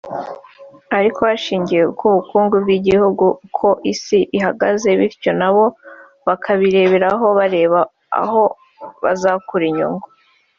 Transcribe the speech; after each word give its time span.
ariko 0.97 1.19
hashingiwe 1.29 1.85
ku 1.97 2.05
bukungu 2.15 2.55
bw’igihugu 2.63 3.25
n’uko 3.33 3.67
isi 3.91 4.19
ihagaze 4.37 4.89
bityo 4.99 5.31
na 5.41 5.49
bo 5.55 5.65
bakabiheraho 6.27 7.25
bareba 7.37 7.79
aho 8.21 8.43
bazakura 9.03 9.63
inyungu 9.71 10.07